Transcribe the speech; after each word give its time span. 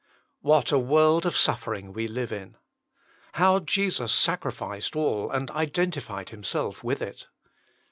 What 0.41 0.71
a 0.71 0.79
world 0.79 1.27
of 1.27 1.37
suffering 1.37 1.93
we 1.93 2.07
live 2.07 2.31
in! 2.31 2.57
How 3.33 3.59
Jesus 3.59 4.11
sacrificed 4.11 4.95
all 4.95 5.29
and 5.29 5.51
identified 5.51 6.31
Himself 6.31 6.83
with 6.83 7.03
it 7.03 7.27